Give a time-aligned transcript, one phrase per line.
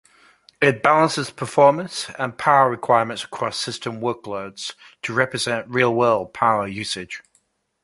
[0.59, 7.21] It balances performance and power requirements across system workloads to represent real-world power usage.